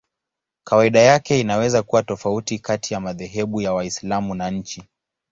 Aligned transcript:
Kawaida 0.63 0.99
yake 0.99 1.39
inaweza 1.39 1.83
kuwa 1.83 2.03
tofauti 2.03 2.59
kati 2.59 2.93
ya 2.93 2.99
madhehebu 2.99 3.61
ya 3.61 3.73
Waislamu 3.73 4.35
na 4.35 4.49
nchi. 4.51 4.83